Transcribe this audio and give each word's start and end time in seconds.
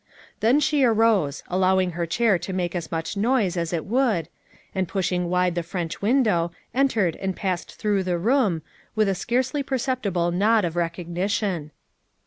Then 0.39 0.59
she 0.59 0.83
arose, 0.83 1.43
allowing 1.47 1.91
her 1.91 2.07
chair 2.07 2.39
to 2.39 2.53
make 2.53 2.75
as 2.75 2.91
much 2.91 3.15
noise 3.15 3.55
as 3.55 3.71
it 3.71 3.85
would, 3.85 4.29
and 4.73 4.87
pushing 4.87 5.29
wide 5.29 5.53
the 5.53 5.61
French 5.61 6.01
window 6.01 6.51
entered 6.73 7.15
and 7.17 7.35
passed 7.35 7.75
through 7.75 8.01
the 8.01 8.17
room, 8.17 8.63
with 8.95 9.07
a 9.07 9.13
scarcely 9.13 9.61
perceptible 9.61 10.31
nod 10.31 10.65
of 10.65 10.75
recognition. 10.75 11.69